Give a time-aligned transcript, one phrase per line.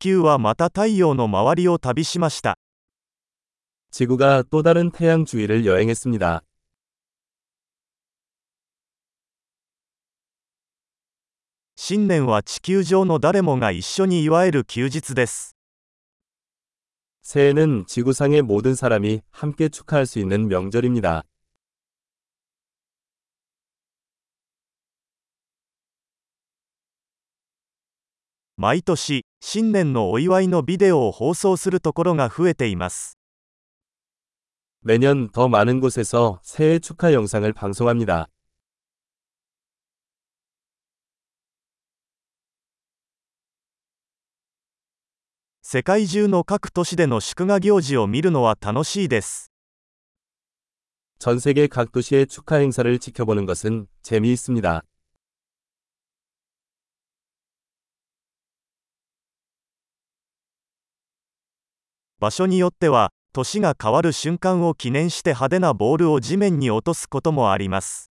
[0.00, 2.56] 球はまた太陽の周りを旅しました
[3.90, 6.42] 지구가 또 다른 태양 주위를 여행했습니다.
[11.76, 15.56] 新年は地球上の誰もが一緒に祝える休日です
[17.22, 21.24] 새해는 지구상의 모든 사람이 함께 축하할 수 있는 명절입니다.
[28.59, 33.17] 毎年新年のお祝いのビデオを放送するところが増えています
[34.81, 38.27] 매년 더 많은 곳에서 새해 축하 영상을 방송합니다.
[45.63, 49.51] 世界中の各都市での祝賀行事を見るのは楽しいです
[51.17, 54.83] 전 세계 각 도시의 축하 행사를 지켜보는 것은 재미있습니다.
[62.19, 68.11] 場所によっては年が変わる瞬間を記念して派手なボールを地面に落とすこともあります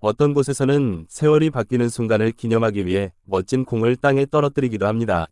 [0.00, 5.26] 어떤 곳에서는 세월이 바뀌는 순간을 기념하기 위해 멋진 공을 땅에 떨어뜨리기도 합니다.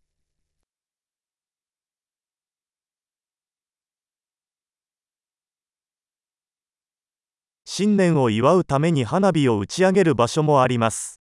[7.64, 11.19] 新年を祝うために花火を打ち上げる場所もあります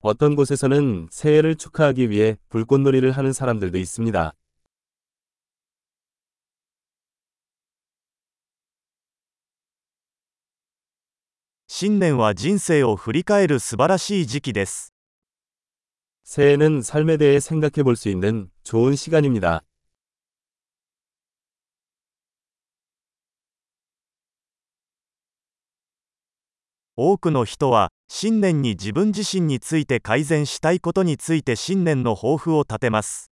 [0.00, 4.32] 어떤 곳에서는 새해를 축하하기 위해 불꽃놀이를 하는 사람들도 있습니다.
[11.74, 14.92] 新年は人生を振り返る素晴らしい時期です
[16.22, 19.64] 새해는 삶에 대해 생각해 볼 수 있는 좋은 시간입니다.
[28.06, 33.30] 多くの人は新年に自分自身について改善したいことについて新年の抱負を立てます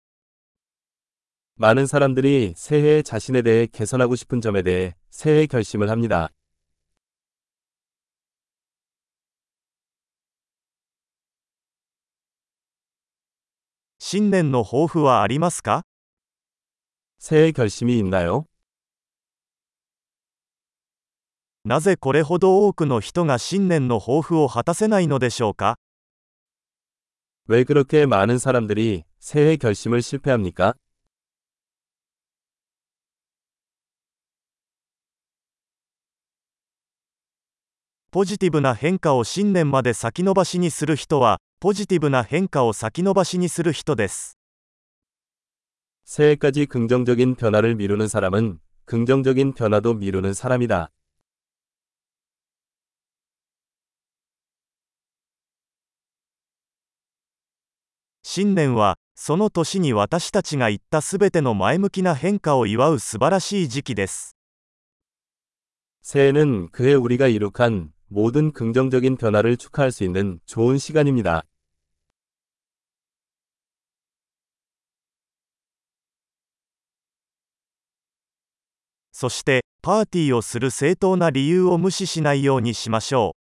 [1.56, 6.30] 많은 사람들이 새해에 자신에 대해 개선하고 싶은 점에 대해 새해 결심을 합니다.
[14.00, 15.84] 新年の抱負はありますか
[17.20, 18.46] 새해 결심이 있나요?
[21.68, 25.78] なぜこれほど多くの人が新年の抱負を果たせないのでしょうか
[27.48, 30.76] 왜 그렇게 많은 사람들이 새해 결심을 실패합니까?
[38.12, 44.38] ポジティブな変化を新年まで先延ばしにする人はポジティブな変化を先延ばしにする人です
[46.06, 50.92] 새해까지 긍정적인 변화를 미루는 사람은 긍정적인 변화도 미루는 사람이다.
[58.28, 64.36] 新年はその年に私たちが言ったすべての前向きな変化を祝う素晴らしい時期です
[66.02, 71.44] 새해는 그해 우리가 이룩한 모든 긍정적인 변화를 축하할 수 있는 좋은 시간입니다.
[79.12, 83.40] そしてパーティーをする正当な理由を無視しないようにしましょう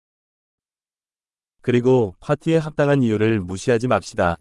[1.62, 4.38] 그리고 파티에 합당한 이유를 무시하지 맙시다.